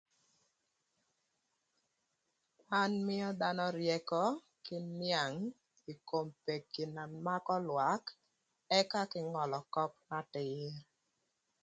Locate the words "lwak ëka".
7.67-9.01